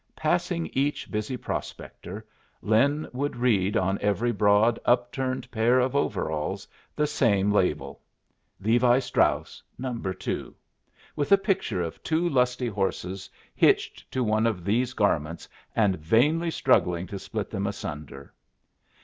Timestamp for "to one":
14.11-14.47